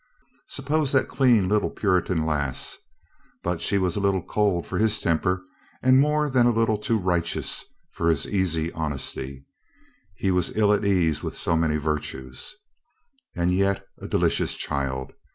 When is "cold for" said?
4.23-4.79